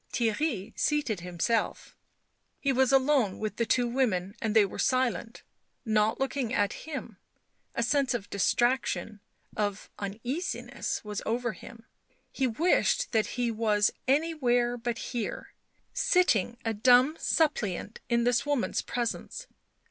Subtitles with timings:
[0.11, 1.95] Theirry seated himself;
[2.59, 5.43] he was alone with the two women and they were silent,
[5.85, 7.19] not looking at him;
[7.75, 9.19] a sense of distraction,
[9.55, 11.85] of uneasiness was over him—
[12.31, 15.53] he wished that he was anywhere but here,
[15.93, 19.45] sitting a dumb suppliant in this woman's presence.